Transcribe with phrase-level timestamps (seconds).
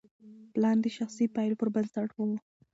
[0.53, 2.17] پلان د شخصي پایلو پر بنسټ و.